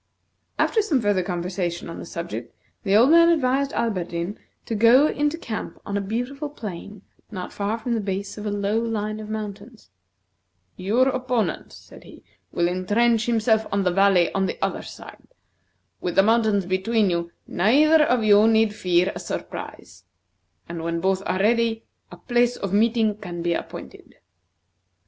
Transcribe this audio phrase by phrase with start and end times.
[0.57, 5.37] After some further conversation on the subject, the old man advised Alberdin to go into
[5.37, 9.29] camp on a beautiful plain not far from the base of a low line of
[9.29, 9.91] mountains.
[10.75, 15.27] "Your opponent," said he, "will intrench himself in the valley on the other side.
[15.99, 20.05] With the mountains between you, neither of you need fear a surprise;
[20.67, 24.15] and when both are ready, a place of meeting can be appointed.